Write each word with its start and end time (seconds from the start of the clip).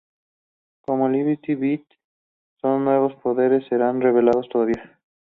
Como 0.81 1.07
Liberty 1.09 1.53
Belle, 1.53 1.85
sus 2.59 2.79
nuevos 2.79 3.13
poderes 3.21 3.67
serán 3.69 4.01
revelados 4.01 4.49
todavía. 4.49 4.97